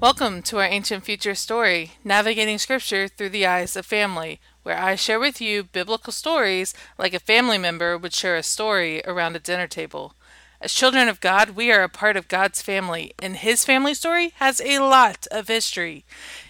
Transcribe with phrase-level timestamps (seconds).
[0.00, 4.94] Welcome to our Ancient Future story, Navigating Scripture Through the Eyes of Family, where I
[4.94, 9.40] share with you biblical stories like a family member would share a story around a
[9.40, 10.14] dinner table.
[10.62, 14.34] As children of God, we are a part of God's family, and His family story
[14.36, 16.04] has a lot of history.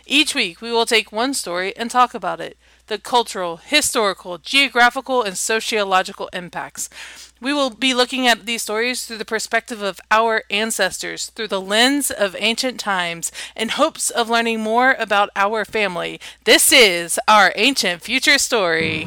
[0.05, 2.57] Each week, we will take one story and talk about it
[2.89, 6.91] the cultural, historical, geographical, and sociological impacts.
[7.41, 11.61] We will be looking at these stories through the perspective of our ancestors, through the
[11.61, 16.21] lens of ancient times, in hopes of learning more about our family.
[16.43, 19.05] This is our Ancient Future Story.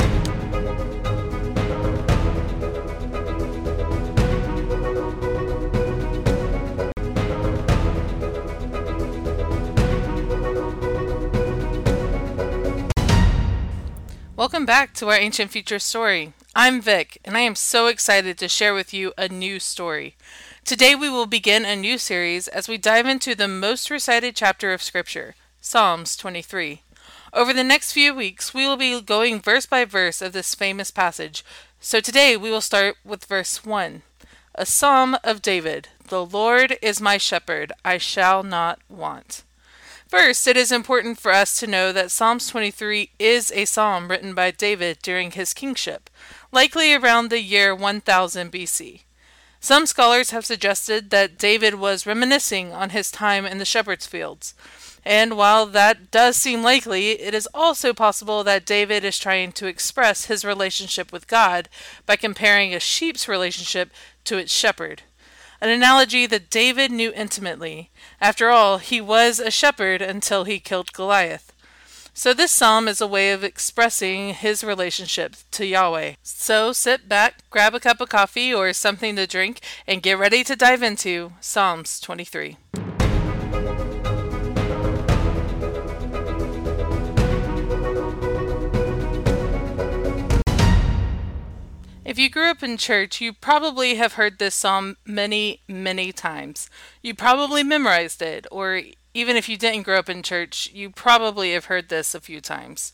[14.54, 16.34] Welcome back to our Ancient Future story.
[16.56, 20.16] I'm Vic, and I am so excited to share with you a new story.
[20.64, 24.72] Today we will begin a new series as we dive into the most recited chapter
[24.72, 26.84] of Scripture, Psalms 23.
[27.34, 30.92] Over the next few weeks, we will be going verse by verse of this famous
[30.92, 31.44] passage.
[31.80, 34.04] So today we will start with verse 1.
[34.54, 39.42] A psalm of David The Lord is my shepherd, I shall not want.
[40.14, 44.36] First, it is important for us to know that Psalms 23 is a psalm written
[44.36, 46.08] by David during his kingship,
[46.52, 49.02] likely around the year 1000 BC.
[49.60, 54.54] Some scholars have suggested that David was reminiscing on his time in the shepherd's fields.
[55.04, 59.66] And while that does seem likely, it is also possible that David is trying to
[59.66, 61.70] express his relationship with God
[62.06, 63.90] by comparing a sheep's relationship
[64.26, 65.02] to its shepherd
[65.64, 67.90] an analogy that David knew intimately.
[68.20, 71.54] After all, he was a shepherd until he killed Goliath.
[72.14, 76.16] So, this psalm is a way of expressing his relationship to Yahweh.
[76.22, 80.44] So, sit back, grab a cup of coffee or something to drink, and get ready
[80.44, 82.58] to dive into Psalms 23.
[92.14, 96.70] If you grew up in church, you probably have heard this psalm many, many times.
[97.02, 98.82] You probably memorized it, or
[99.16, 102.40] even if you didn't grow up in church, you probably have heard this a few
[102.40, 102.94] times.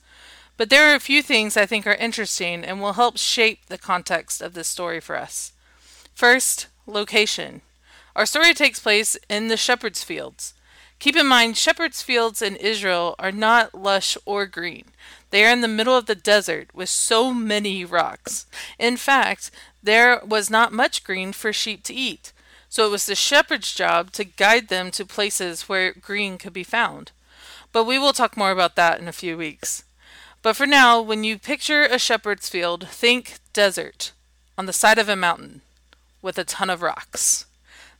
[0.55, 3.77] But there are a few things I think are interesting and will help shape the
[3.77, 5.51] context of this story for us.
[6.15, 7.59] First, location.
[8.15, 10.53] Our story takes place in the shepherd's fields.
[10.99, 14.85] Keep in mind, shepherd's fields in Israel are not lush or green.
[15.29, 18.45] They are in the middle of the desert with so many rocks.
[18.77, 19.49] In fact,
[19.81, 22.33] there was not much green for sheep to eat,
[22.67, 26.65] so it was the shepherd's job to guide them to places where green could be
[26.65, 27.11] found.
[27.71, 29.83] But we will talk more about that in a few weeks.
[30.41, 34.11] But for now, when you picture a shepherd's field, think desert
[34.57, 35.61] on the side of a mountain
[36.21, 37.45] with a ton of rocks.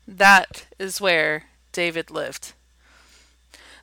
[0.08, 2.54] That is where David lived.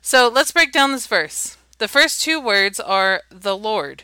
[0.01, 1.57] So let's break down this verse.
[1.79, 4.03] The first two words are the Lord.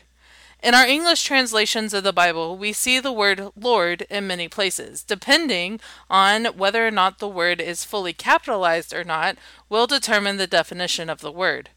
[0.62, 5.02] In our English translations of the Bible, we see the word Lord in many places.
[5.02, 5.78] Depending
[6.08, 9.36] on whether or not the word is fully capitalized or not,
[9.68, 11.68] will determine the definition of the word.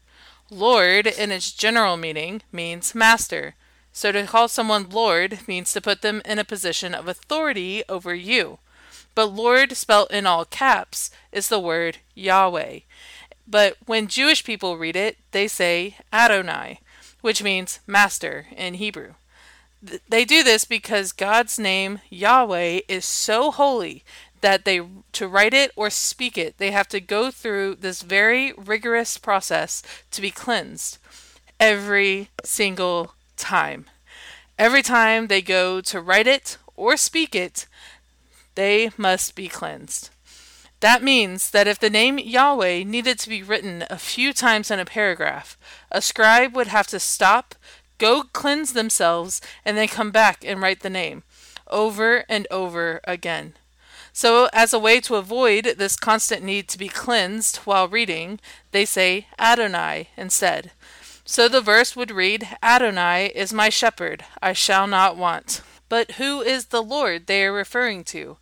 [0.50, 3.56] Lord, in its general meaning, means master.
[3.92, 8.14] So to call someone Lord means to put them in a position of authority over
[8.14, 8.58] you.
[9.14, 12.78] But Lord, spelt in all caps, is the word Yahweh.
[13.50, 16.80] But when Jewish people read it, they say Adonai,
[17.22, 19.14] which means master in Hebrew.
[20.08, 24.04] They do this because God's name, Yahweh, is so holy
[24.40, 24.80] that they
[25.12, 29.82] to write it or speak it, they have to go through this very rigorous process
[30.10, 30.98] to be cleansed
[31.58, 33.86] every single time.
[34.58, 37.66] Every time they go to write it or speak it,
[38.54, 40.10] they must be cleansed.
[40.80, 44.78] That means that if the name Yahweh needed to be written a few times in
[44.78, 45.58] a paragraph,
[45.90, 47.54] a scribe would have to stop,
[47.98, 51.24] go cleanse themselves, and then come back and write the name
[51.66, 53.54] over and over again.
[54.12, 58.40] So, as a way to avoid this constant need to be cleansed while reading,
[58.72, 60.72] they say Adonai instead.
[61.24, 65.60] So the verse would read Adonai is my shepherd, I shall not want.
[65.88, 68.38] But who is the Lord they are referring to?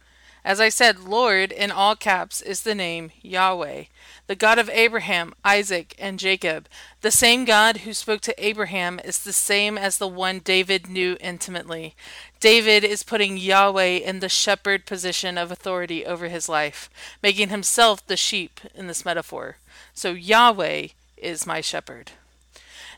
[0.47, 3.87] As I said, Lord in all caps is the name Yahweh,
[4.29, 6.69] the God of Abraham, Isaac, and Jacob.
[7.01, 11.17] The same God who spoke to Abraham is the same as the one David knew
[11.19, 11.97] intimately.
[12.39, 16.89] David is putting Yahweh in the shepherd position of authority over his life,
[17.25, 19.57] making himself the sheep in this metaphor.
[19.95, 22.13] So Yahweh is my shepherd.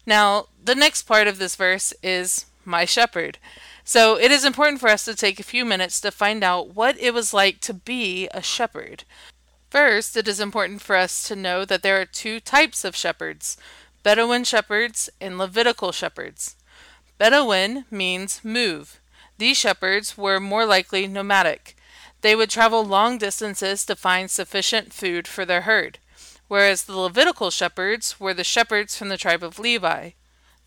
[0.05, 3.39] Now, the next part of this verse is my shepherd.
[3.89, 7.01] So it is important for us to take a few minutes to find out what
[7.01, 9.05] it was like to be a shepherd.
[9.71, 13.57] First, it is important for us to know that there are two types of shepherds
[14.03, 16.55] Bedouin shepherds and Levitical shepherds.
[17.17, 19.01] Bedouin means move.
[19.39, 21.75] These shepherds were more likely nomadic.
[22.21, 25.99] They would travel long distances to find sufficient food for their herd,
[26.47, 30.11] whereas the Levitical shepherds were the shepherds from the tribe of Levi.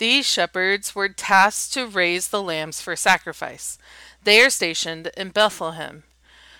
[0.01, 3.77] These shepherds were tasked to raise the lambs for sacrifice.
[4.24, 6.01] They are stationed in Bethlehem.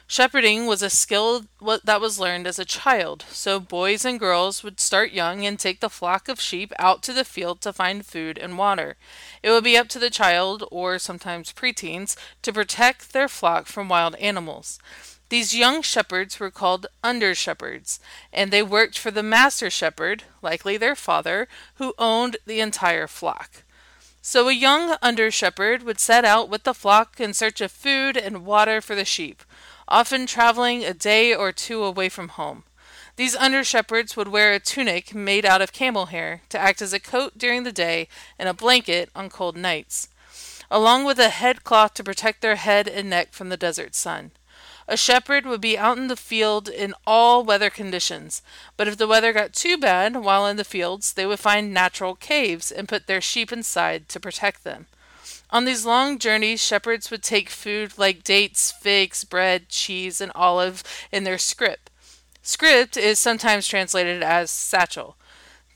[0.06, 4.80] Shepherding was a skill that was learned as a child, so boys and girls would
[4.80, 8.38] start young and take the flock of sheep out to the field to find food
[8.38, 8.96] and water.
[9.42, 13.90] It would be up to the child, or sometimes preteens, to protect their flock from
[13.90, 14.78] wild animals.
[15.32, 18.02] These young shepherds were called under shepherds,
[18.34, 23.64] and they worked for the master shepherd, likely their father, who owned the entire flock.
[24.22, 28.18] So a young under shepherd would set out with the flock in search of food
[28.18, 29.44] and water for the sheep
[29.88, 32.64] often traveling a day or two away from home.
[33.16, 36.92] These under shepherds would wear a tunic made out of camel hair to act as
[36.92, 40.10] a coat during the day and a blanket on cold nights,
[40.70, 44.32] along with a head cloth to protect their head and neck from the desert sun.
[44.92, 48.42] A shepherd would be out in the field in all weather conditions,
[48.76, 52.14] but if the weather got too bad while in the fields, they would find natural
[52.14, 54.88] caves and put their sheep inside to protect them.
[55.50, 60.84] On these long journeys, shepherds would take food like dates, figs, bread, cheese, and olive
[61.10, 61.90] in their scrip.
[62.44, 65.16] Scrip is sometimes translated as satchel.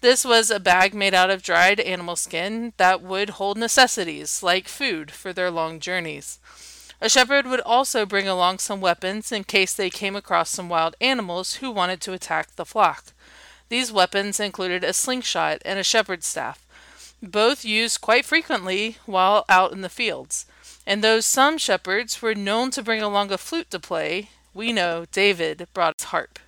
[0.02, 4.68] This was a bag made out of dried animal skin that would hold necessities like
[4.68, 6.38] food for their long journeys.
[7.02, 10.96] A shepherd would also bring along some weapons in case they came across some wild
[11.02, 13.14] animals who wanted to attack the flock.
[13.70, 16.66] These weapons included a slingshot and a shepherd's staff
[17.22, 20.46] both used quite frequently while out in the fields.
[20.86, 25.06] And though some shepherds were known to bring along a flute to play, we know
[25.12, 26.40] David brought his harp.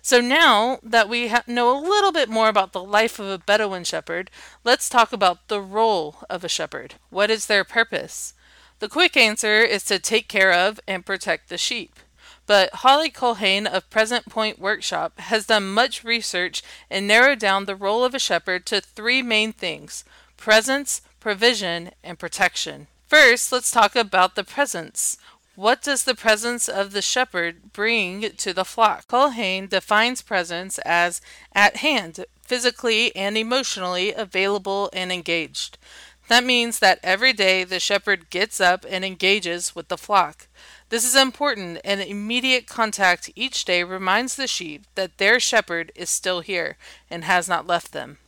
[0.00, 3.38] So now that we ha- know a little bit more about the life of a
[3.38, 4.30] Bedouin shepherd,
[4.64, 6.94] let's talk about the role of a shepherd.
[7.10, 8.32] What is their purpose?
[8.80, 11.98] The quick answer is to take care of and protect the sheep.
[12.46, 17.76] But Holly Culhane of Presence Point Workshop has done much research and narrowed down the
[17.76, 20.04] role of a shepherd to three main things
[20.36, 22.86] presence, provision, and protection.
[23.06, 25.18] First, let's talk about the presence.
[25.56, 29.08] What does the presence of the shepherd bring to the flock?
[29.08, 31.20] Culhane defines presence as
[31.52, 35.76] at hand, physically and emotionally available and engaged.
[36.28, 40.46] That means that every day the shepherd gets up and engages with the flock.
[40.90, 46.10] This is important, and immediate contact each day reminds the sheep that their shepherd is
[46.10, 46.76] still here
[47.10, 48.18] and has not left them.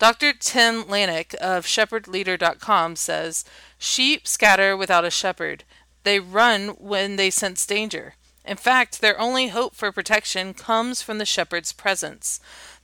[0.00, 0.32] Dr.
[0.32, 3.44] Tim Laniak of ShepherdLeader.com says
[3.78, 5.64] Sheep scatter without a shepherd.
[6.04, 8.14] They run when they sense danger.
[8.44, 12.40] In fact, their only hope for protection comes from the shepherd's presence.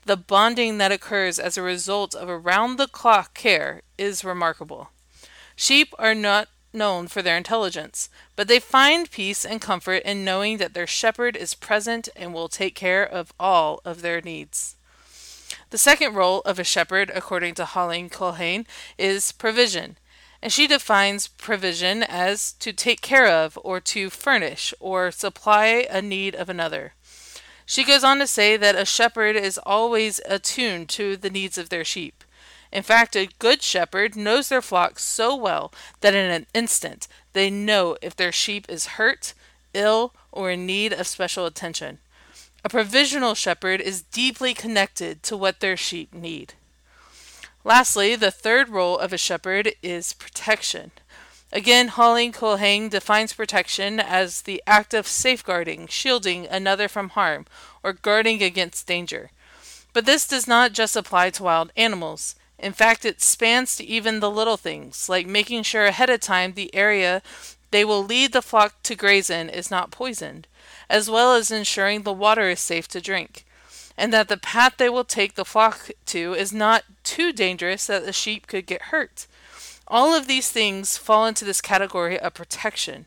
[0.06, 4.90] The bonding that occurs as a result of around the clock care is remarkable.
[5.56, 10.58] Sheep are not known for their intelligence, but they find peace and comfort in knowing
[10.58, 14.76] that their shepherd is present and will take care of all of their needs.
[15.70, 18.66] The second role of a shepherd, according to Holly Culhane,
[18.98, 19.98] is provision,
[20.42, 26.02] and she defines provision as to take care of or to furnish or supply a
[26.02, 26.94] need of another.
[27.66, 31.70] She goes on to say that a shepherd is always attuned to the needs of
[31.70, 32.22] their sheep.
[32.74, 37.48] In fact, a good shepherd knows their flock so well that in an instant they
[37.48, 39.32] know if their sheep is hurt,
[39.72, 41.98] ill, or in need of special attention.
[42.64, 46.54] A provisional shepherd is deeply connected to what their sheep need.
[47.62, 50.90] Lastly, the third role of a shepherd is protection.
[51.52, 57.46] Again, Holly Culhane defines protection as the act of safeguarding, shielding another from harm,
[57.84, 59.30] or guarding against danger.
[59.92, 62.34] But this does not just apply to wild animals.
[62.58, 66.54] In fact, it spans to even the little things, like making sure ahead of time
[66.54, 67.22] the area
[67.70, 70.46] they will lead the flock to graze in is not poisoned,
[70.88, 73.44] as well as ensuring the water is safe to drink,
[73.96, 78.04] and that the path they will take the flock to is not too dangerous that
[78.04, 79.26] the sheep could get hurt.
[79.88, 83.06] All of these things fall into this category of protection.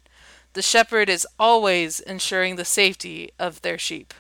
[0.51, 4.13] The shepherd is always ensuring the safety of their sheep.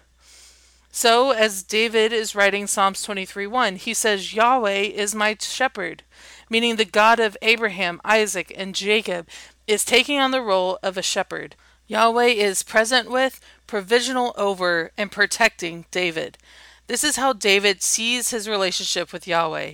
[0.99, 6.01] So, as David is writing Psalms 23 1, he says, Yahweh is my shepherd,
[6.49, 9.27] meaning the God of Abraham, Isaac, and Jacob
[9.67, 11.55] is taking on the role of a shepherd.
[11.85, 16.39] Yahweh is present with, provisional over, and protecting David.
[16.87, 19.73] This is how David sees his relationship with Yahweh.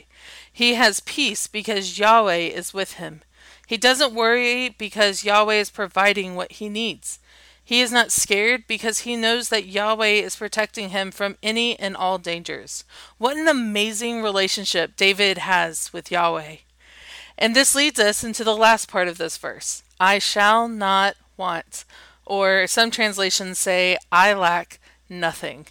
[0.52, 3.22] He has peace because Yahweh is with him.
[3.66, 7.20] He doesn't worry because Yahweh is providing what he needs.
[7.66, 11.96] He is not scared because he knows that Yahweh is protecting him from any and
[11.96, 12.84] all dangers.
[13.18, 16.58] What an amazing relationship David has with Yahweh.
[17.38, 21.86] And this leads us into the last part of this verse I shall not want,
[22.26, 24.80] or some translations say, I lack
[25.10, 25.68] nothing.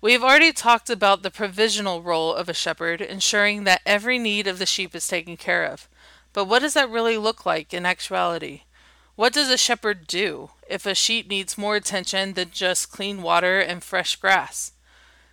[0.00, 4.46] We have already talked about the provisional role of a shepherd, ensuring that every need
[4.46, 5.88] of the sheep is taken care of.
[6.34, 8.62] But what does that really look like in actuality?
[9.16, 13.60] What does a shepherd do if a sheep needs more attention than just clean water
[13.60, 14.72] and fresh grass?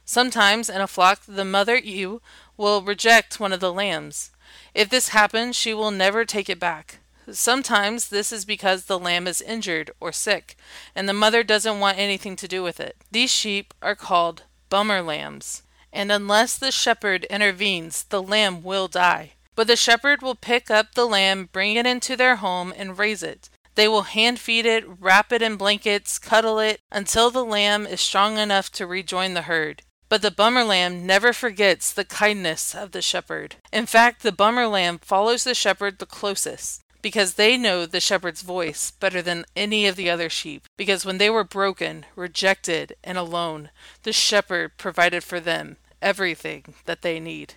[0.05, 2.21] Sometimes in a flock, the mother ewe
[2.57, 4.29] will reject one of the lambs.
[4.75, 6.99] If this happens, she will never take it back.
[7.31, 10.55] Sometimes this is because the lamb is injured or sick,
[10.93, 12.97] and the mother doesn't want anything to do with it.
[13.09, 19.31] These sheep are called bummer lambs, and unless the shepherd intervenes, the lamb will die.
[19.55, 23.23] But the shepherd will pick up the lamb, bring it into their home, and raise
[23.23, 23.49] it.
[23.81, 27.99] They will hand feed it, wrap it in blankets, cuddle it, until the lamb is
[27.99, 29.81] strong enough to rejoin the herd.
[30.07, 33.55] But the bummer lamb never forgets the kindness of the shepherd.
[33.73, 38.43] In fact, the bummer lamb follows the shepherd the closest because they know the shepherd's
[38.43, 40.67] voice better than any of the other sheep.
[40.77, 43.71] Because when they were broken, rejected, and alone,
[44.03, 47.55] the shepherd provided for them everything that they need.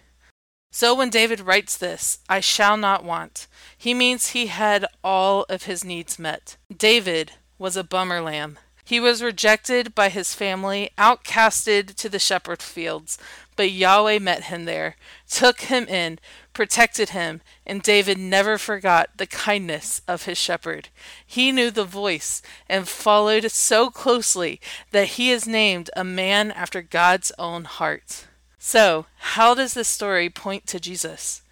[0.77, 3.47] So when David writes this, I shall not want,
[3.79, 6.57] he means he had all of his needs met.
[6.77, 8.59] David was a bummer lamb.
[8.85, 13.19] He was rejected by his family, outcasted to the shepherd fields,
[13.55, 14.97] but Yahweh met him there,
[15.31, 16.19] took him in,
[16.53, 20.89] protected him, and David never forgot the kindness of his shepherd.
[21.25, 26.83] He knew the voice and followed so closely that he is named a man after
[26.83, 28.27] God's own heart.
[28.67, 31.43] So, how does this story point to Jesus?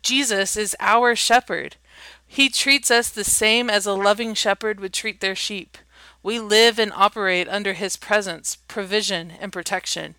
[0.00, 1.74] Jesus is our shepherd.
[2.24, 5.76] He treats us the same as a loving shepherd would treat their sheep.
[6.22, 10.14] We live and operate under his presence, provision, and protection.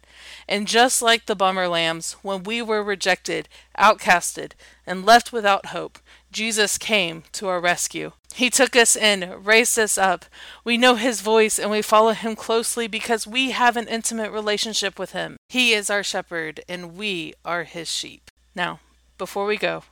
[0.47, 4.51] And just like the bummer lambs, when we were rejected, outcasted,
[4.85, 5.99] and left without hope,
[6.31, 8.11] Jesus came to our rescue.
[8.33, 10.25] He took us in, raised us up.
[10.63, 14.97] We know his voice and we follow him closely because we have an intimate relationship
[14.97, 15.37] with him.
[15.49, 18.31] He is our shepherd and we are his sheep.
[18.55, 18.79] Now,
[19.19, 19.83] before we go,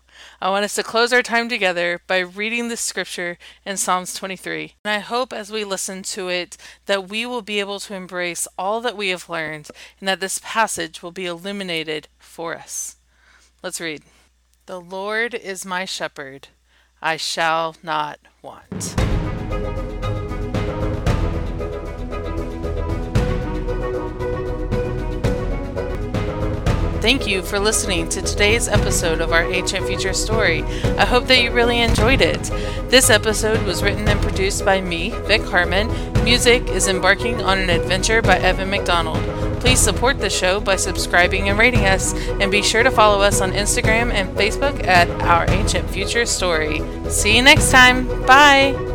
[0.41, 4.75] I want us to close our time together by reading the scripture in Psalms 23.
[4.83, 8.47] And I hope as we listen to it that we will be able to embrace
[8.57, 12.97] all that we have learned and that this passage will be illuminated for us.
[13.63, 14.03] Let's read.
[14.65, 16.47] The Lord is my shepherd,
[17.01, 18.95] I shall not want.
[27.01, 30.62] Thank you for listening to today's episode of our Ancient Future Story.
[31.00, 32.43] I hope that you really enjoyed it.
[32.91, 35.88] This episode was written and produced by me, Vic Harmon.
[36.24, 39.24] Music is Embarking on an Adventure by Evan McDonald.
[39.60, 43.41] Please support the show by subscribing and rating us, and be sure to follow us
[43.41, 46.81] on Instagram and Facebook at Our Ancient Future Story.
[47.10, 48.08] See you next time.
[48.27, 48.90] Bye.